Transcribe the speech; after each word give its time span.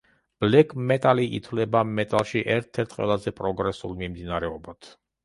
ბლეკ 0.43 0.71
მეტალი 0.91 1.25
ითვლება 1.39 1.81
მეტალში 1.99 2.41
ერთ-ერთ 2.53 2.97
ყველაზე 2.97 3.35
პროგრესულ 3.41 3.95
მიმდინარეობად. 4.01 4.91